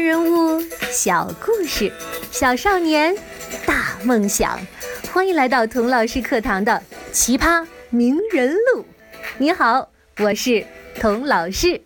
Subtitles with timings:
[0.00, 0.58] 人物
[0.90, 1.92] 小故事，
[2.32, 3.14] 小少年
[3.66, 4.58] 大梦想。
[5.12, 6.72] 欢迎来到童老师课堂的
[7.12, 8.82] 《奇葩名人录》。
[9.36, 9.90] 你好，
[10.20, 10.66] 我是
[10.98, 11.82] 童老师。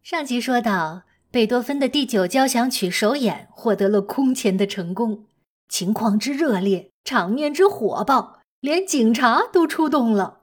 [0.00, 1.02] 上集说到，
[1.32, 5.24] 贝多芬的第九交响曲首演获得了空前的成功，
[5.68, 10.42] 情况之热烈，场面之火爆，连警察都出动了。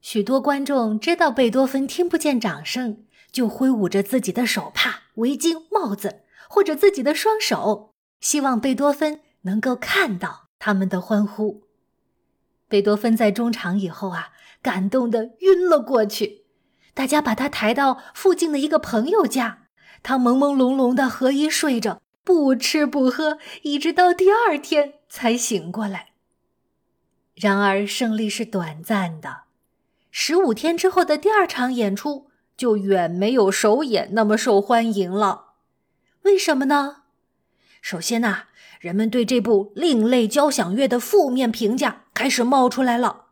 [0.00, 11.62] 许多观众知道贝多芬听不见掌声，就挥舞着自己的手帕、围巾、帽子，或者自己的双手，希望贝多芬能够看到他们的欢呼。
[12.68, 14.30] 贝多芬在中场以后啊，
[14.62, 16.44] 感动的晕了过去，
[16.94, 19.66] 大家把他抬到附近的一个朋友家，
[20.02, 26.10] 他朦朦胧胧的合衣睡着，不吃不喝，一直到第二天才醒过来。
[27.34, 29.42] 然而，胜利是短暂的。
[30.10, 32.29] 十五天之后的第二场演出
[32.60, 35.54] 就远没有首演那么受欢迎了，
[36.24, 37.04] 为什么呢？
[37.80, 38.48] 首先呐，
[38.80, 43.28] 人们对这部另类交响乐的负面评价开始冒出来了，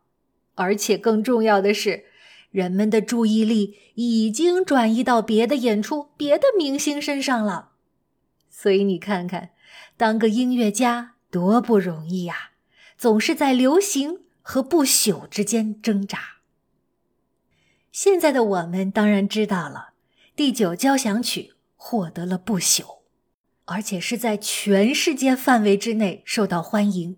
[0.55, 2.07] 而且更重要的是，
[2.51, 7.73] 人们的注意力已经转移到别的演出、别的明星身上了。
[8.49, 9.51] 所以你看看，
[9.99, 12.53] 当个音乐家多不容易呀，
[12.97, 16.38] 总是在流行和不朽之间挣扎。
[17.91, 19.91] 现在的我们当然知道了，
[20.37, 22.99] 第九交响曲获得了不朽，
[23.65, 27.15] 而且是在全世界范围之内受到欢迎。《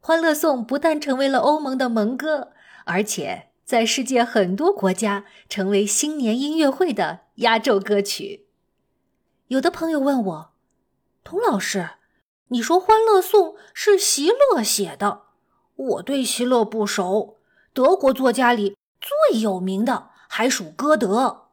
[0.00, 2.52] 欢乐颂》不但成为了欧盟的盟歌，
[2.86, 8.46] 而且在世界很多国家成为新年音乐会的压轴歌曲。
[9.48, 10.52] 有的朋友问我
[11.22, 11.90] ：“童老师，
[12.48, 15.24] 你说《欢乐颂》是席勒写的？
[15.76, 17.36] 我对席勒不熟，
[17.74, 21.48] 德国作家里……”最有名的还属歌德，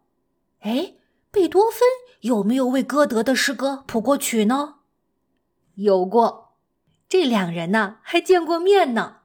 [0.59, 0.93] 哎，
[1.31, 1.81] 贝多芬
[2.21, 4.75] 有没有为歌德的诗歌谱过曲呢？
[5.75, 6.55] 有过，
[7.07, 9.17] 这两人呢还见过面呢。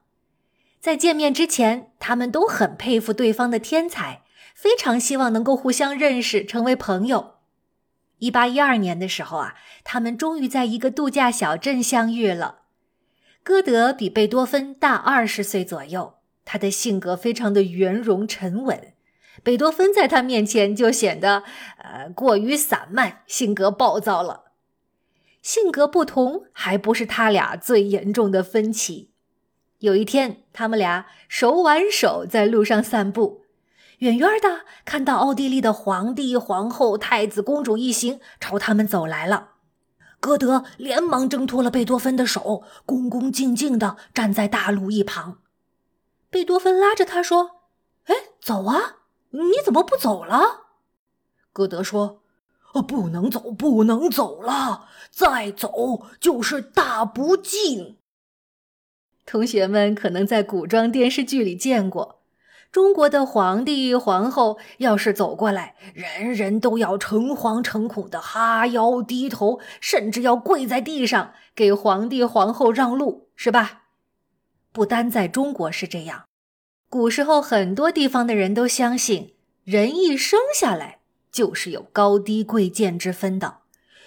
[0.81, 4.23] 在见面之前，他们都很佩服对方的天才，
[4.55, 7.37] 非常希望能够互相认识，成为朋友。
[8.19, 12.61] 一八一二年的时候啊，他们终于在一个度假小镇相遇了。
[13.43, 16.15] 歌德比贝多芬大二十岁左右。
[16.45, 18.93] 他的性格非常的圆融沉稳，
[19.43, 21.43] 贝多芬在他面前就显得
[21.79, 24.53] 呃过于散漫，性格暴躁了。
[25.41, 29.11] 性格不同还不是他俩最严重的分歧。
[29.79, 33.43] 有一天，他们俩手挽手在路上散步，
[33.99, 39.49] 远远的看到奥地利的皇帝、皇后、太子、公主一行朝他们走来了。
[40.21, 45.39] 歌德连忙挣脱了贝多芬的手，恭恭敬敬的站在大路一旁。
[46.33, 47.61] 贝多芬拉着他说
[48.09, 49.01] ：“哎，走啊！
[49.33, 50.63] 你怎么不走了？”
[51.53, 52.23] 歌德说
[52.73, 57.99] ：“哦，不能走，不能走了，再走就是大不敬。”
[59.27, 62.23] 同学们可能在古装电视剧里见过，
[62.73, 73.82] 中国的皇帝皇后要是走过来，人人都要诚惶诚恐的哈腰低头，甚至要跪在地上给皇帝皇后让路，是吧？
[74.73, 76.25] 不单在中国是这样，
[76.89, 79.35] 古时候很多地方的人都相信，
[79.65, 81.01] 人一生下来
[81.31, 83.59] 就是有高低贵贱之分的，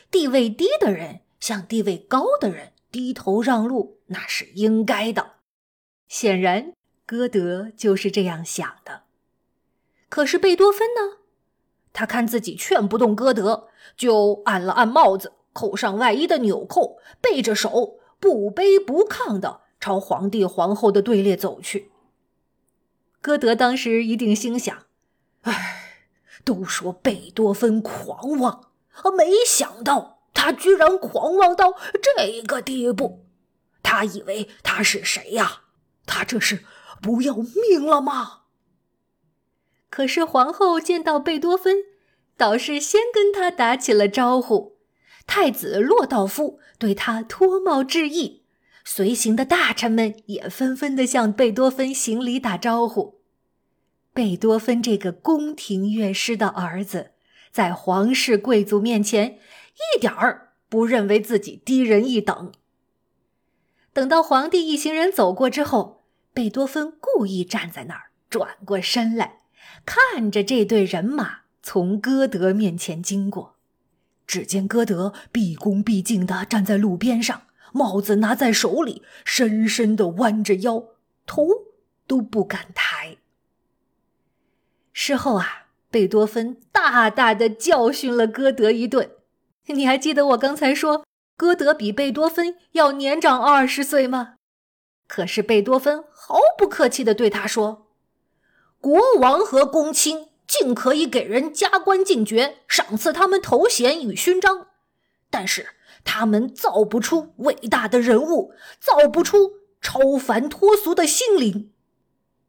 [0.09, 5.34] 地位低的人向地位高的人低头让路，那是应该的。
[6.08, 6.74] 显然，
[7.06, 9.03] 歌德就是这样想的。
[10.09, 11.20] 可是贝多芬呢？
[11.94, 19.62] 他看自己劝不动歌德，就按了按帽子，扣上外衣的纽扣，背着手，不卑不亢的。
[19.85, 21.91] 朝皇帝皇后的队列走去。
[23.22, 24.88] 歌德当时一定心想
[25.46, 26.07] ：“哎，
[26.44, 28.72] 都说贝多芬狂妄，
[29.16, 33.28] 没想到他居然狂妄到这个地步。
[33.84, 35.66] 他以为他是谁呀？
[36.07, 36.66] 他这是
[37.00, 38.46] 不要命了吗？”
[39.91, 41.84] 可是皇后见到贝多芬，
[42.35, 44.79] 倒是先跟他打起了招呼。
[45.28, 48.45] 太子洛道夫对他脱帽致意。
[48.87, 53.20] 随行的大臣们也纷纷的向贝多芬行礼打招呼。
[54.14, 57.11] 贝多芬这个宫廷乐师的儿子，
[57.52, 59.40] 在皇室贵族面前
[59.96, 62.53] 一点儿不认为自己低人一等。
[63.91, 69.40] 等到皇帝一行人走过之后，贝多芬故意站在那儿，转过身来，
[69.85, 73.55] 看着这队人马从歌德面前经过。
[74.28, 77.45] 只见歌德毕恭毕敬地站在路边上。
[77.75, 80.85] 帽子拿在手里，深深的弯着腰，
[81.25, 81.45] 头
[82.07, 83.17] 都不敢抬。
[84.93, 89.11] 事后啊，贝多芬大大的教训了歌德一顿。
[89.66, 91.03] 你还记得我刚才说
[91.35, 94.35] 歌德比贝多芬要年长二十岁吗？
[95.05, 97.87] 可是贝多芬毫不客气的对他说
[98.79, 104.67] ：“国王和公卿尽可以给人加官进爵，赏赐他们头衔与勋章，
[105.29, 105.74] 但是
[106.05, 111.73] 他们造不出伟大的人物，造不出超凡脱俗的心灵。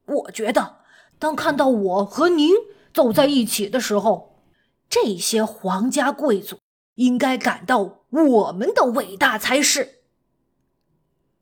[0.05, 0.76] 我觉得，
[1.19, 2.55] 当看到我和您
[2.94, 4.38] 走在一起的时候，
[4.88, 6.58] 这些皇家贵族
[6.94, 10.02] 应该感到我们的伟大才是。”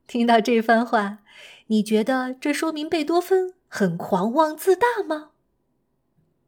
[0.06, 1.18] 听到这番话，
[1.66, 5.30] 你觉得这说明贝多芬很狂妄自大吗？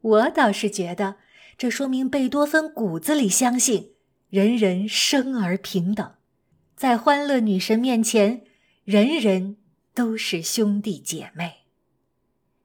[0.00, 1.16] 我倒是觉得，
[1.58, 3.95] 这说明贝多芬骨子里相信
[4.28, 6.14] 人人生而平等，
[6.74, 8.44] 在欢乐女神面前，
[8.84, 9.56] 人人
[9.94, 11.64] 都是兄弟姐妹。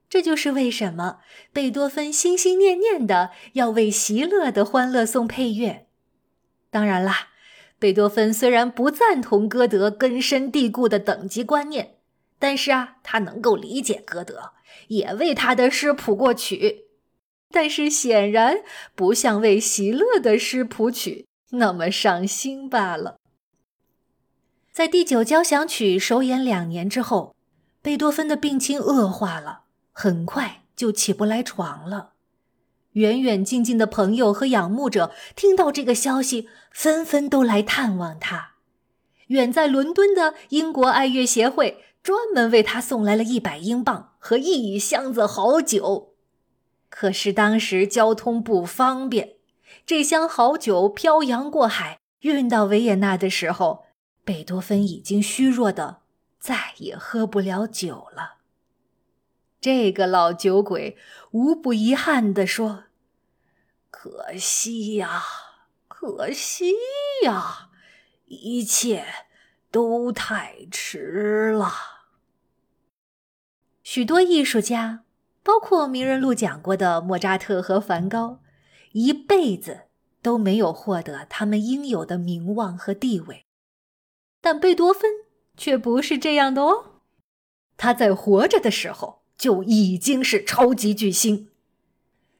[0.08, 1.20] 这就是为什么
[1.52, 5.86] 贝多芬心心念念的要为席勒的《欢乐颂》配乐。
[6.70, 7.28] 当然啦。
[7.78, 11.96] 贝多芬虽然不赞同歌德根深蒂固的等级观念，
[12.38, 14.52] 但是啊，他能够理解歌德，
[14.86, 16.84] 也为他的诗谱过曲，
[17.50, 18.58] 但是显然
[18.94, 23.16] 不像为席勒的诗谱曲那么上心罢了。
[24.70, 27.34] 在第九交响曲首演两年之后，
[27.82, 32.12] 贝多芬的病情恶化了，很快就起不来床了。
[32.92, 38.52] 远远近近的朋友和仰慕者听到这个消息，纷纷都来探望他。
[39.28, 46.14] 远在伦敦的英国爱乐协会专门为他送来了一百英镑和一箱子好酒。
[46.90, 49.36] 可是当时交通不方便，
[49.84, 53.86] 这箱好酒漂洋过海运到维也纳的时候，
[54.24, 56.02] 贝多芬已经虚弱的
[56.38, 58.38] 再也喝不了酒了。
[59.60, 60.96] 这个老酒鬼
[61.32, 62.84] 无不遗憾地说
[63.90, 65.22] ：“可惜呀，
[65.88, 66.72] 可惜
[67.24, 67.70] 呀，
[68.26, 69.04] 一切
[69.70, 71.72] 都太迟了。”
[73.82, 75.04] 许多艺术家，
[75.42, 78.41] 包括名人录讲过的莫扎特和梵高，
[78.92, 79.82] 一辈子
[80.22, 83.46] 都没有获得他们应有的名望和地位，
[84.40, 85.10] 但贝多芬
[85.56, 87.00] 却不是这样的哦。
[87.76, 89.20] 他在活着的时候。
[89.38, 91.48] 就已经是超级巨星，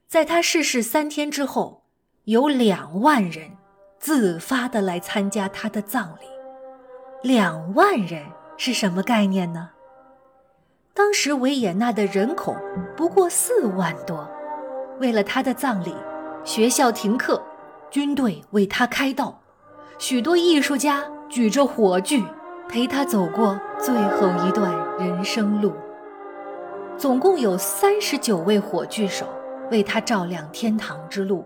[0.07, 1.87] 在他逝世三天之后，
[2.27, 3.57] 有两万人
[3.99, 6.27] 自发的来参加他的葬礼。
[7.25, 8.25] 两万人
[8.57, 9.71] 是什么概念呢？
[10.95, 12.55] 当时维也纳的人口
[12.97, 14.31] 不过四万多，
[15.01, 15.93] 为了他的葬礼，
[16.45, 17.41] 学校停课，
[17.89, 19.41] 军队为他开道，
[19.97, 22.21] 许多艺术家举着火炬
[22.69, 25.73] 陪他走过最后一段人生路。
[26.97, 29.27] 总共有三十九位火炬手
[29.71, 31.45] 为他照亮天堂之路，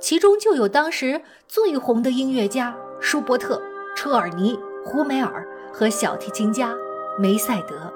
[0.00, 3.60] 其中就有当时最红的音乐家舒伯特、
[3.94, 6.74] 车尔尼、胡梅尔和小提琴家
[7.18, 7.92] 梅赛德。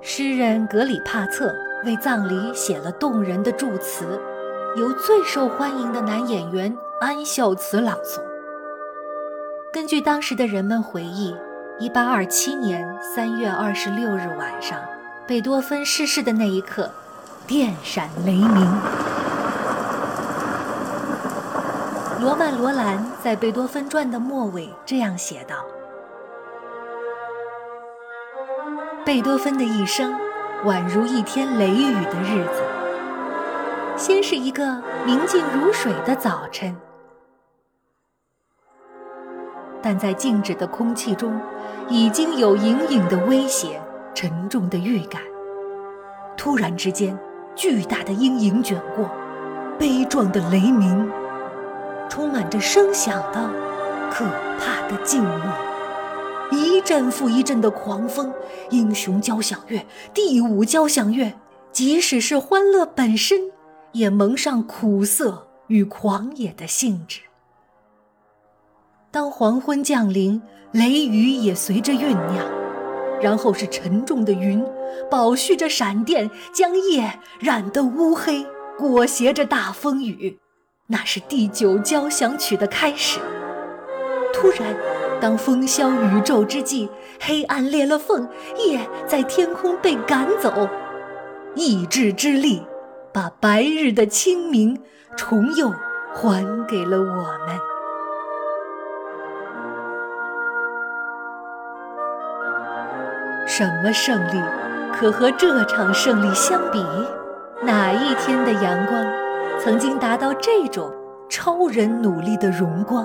[0.00, 1.54] 诗人格里帕策
[1.84, 4.20] 为葬礼写了动人的祝词，
[4.78, 8.20] 由最受欢迎的男演员安孝慈朗诵。
[9.72, 11.34] 根据当时的人们回忆，
[11.80, 14.78] 一八二七年三月二十六日晚上。
[15.26, 16.90] 贝多芬逝世的那一刻，
[17.46, 18.66] 电闪雷鸣。
[22.20, 25.56] 罗曼·罗兰在《贝多芬传》的末尾这样写道
[29.04, 30.14] ：“贝多芬的一生
[30.64, 32.62] 宛如一天雷雨的日子。
[33.98, 36.74] 先是一个明净如水的早晨，
[39.82, 41.38] 但在静止的空气中，
[41.88, 43.82] 已经有隐隐的威胁。”
[44.14, 45.22] 沉重的预感，
[46.36, 47.16] 突然之间，
[47.54, 49.08] 巨大的阴影卷过，
[49.78, 51.08] 悲壮的雷鸣，
[52.08, 53.48] 充满着声响的
[54.10, 54.24] 可
[54.58, 55.40] 怕的静默，
[56.50, 58.32] 一阵复一阵的狂风，
[58.70, 61.34] 英雄交响乐，第五交响乐，
[61.70, 63.52] 即使是欢乐本身，
[63.92, 67.20] 也蒙上苦涩与狂野的性质。
[69.10, 70.40] 当黄昏降临，
[70.72, 72.46] 雷雨也随着酝酿。
[73.20, 74.64] 然后是沉重的云，
[75.10, 78.46] 饱蓄着闪电，将夜染得乌黑，
[78.78, 80.38] 裹挟着大风雨。
[80.86, 83.18] 那是第九交响曲的开始。
[84.32, 84.76] 突然，
[85.20, 90.68] 当风消雨骤之际，黑暗裂了缝，夜在天空被赶走，
[91.56, 92.62] 意志之力
[93.12, 94.80] 把白日的清明
[95.16, 95.72] 重又
[96.14, 97.58] 还给了我们。
[103.46, 104.40] 什么胜利
[104.92, 106.84] 可和这场胜利相比？
[107.62, 109.04] 哪一天的阳光
[109.58, 110.92] 曾经达到这种
[111.28, 113.04] 超人努力的荣光，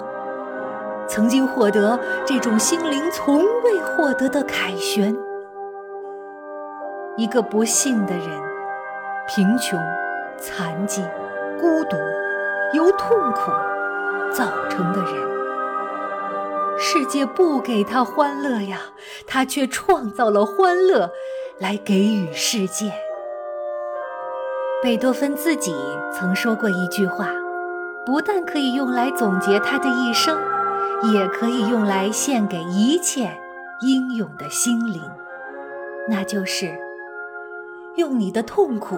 [1.07, 5.15] 曾经获得这种心灵从未获得的凯旋。
[7.17, 8.27] 一个不幸的人，
[9.25, 9.79] 贫穷、
[10.37, 11.01] 残疾、
[11.57, 11.95] 孤独，
[12.73, 13.51] 由痛苦
[14.31, 15.33] 造成的人。
[16.77, 18.79] 世界不给他欢乐呀，
[19.25, 21.09] 他却创造了欢乐，
[21.57, 22.91] 来给予世界。
[24.83, 25.73] 贝多芬自己
[26.11, 27.29] 曾说过一句话，
[28.05, 30.37] 不但可以用来总结他的一生，
[31.13, 33.31] 也可以用来献给一切
[33.79, 35.01] 英勇的心灵，
[36.09, 36.77] 那就是：
[37.95, 38.97] 用你的痛苦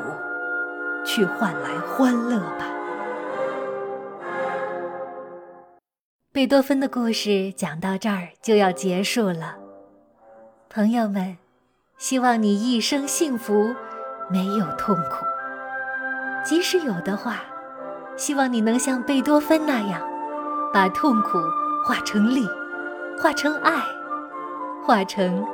[1.05, 2.65] 去换来欢乐吧。
[6.31, 9.55] 贝多芬的故事讲到这儿就要结束了，
[10.69, 11.37] 朋友们，
[11.97, 13.73] 希望你一生幸福，
[14.29, 15.25] 没有痛苦。
[16.43, 17.41] 即使有的话，
[18.17, 20.01] 希望你能像贝多芬那样，
[20.73, 21.37] 把痛苦
[21.85, 22.47] 化成力，
[23.17, 23.81] 化成爱，
[24.85, 25.45] 化成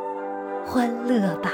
[0.65, 1.51] 欢乐吧。